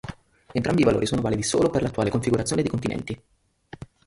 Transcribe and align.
Entrambi 0.55 0.81
i 0.81 0.83
valori 0.83 1.05
sono 1.05 1.21
validi 1.21 1.43
solo 1.43 1.69
per 1.69 1.83
l'attuale 1.83 2.09
configurazione 2.09 2.63
dei 2.63 2.71
continenti. 2.71 3.23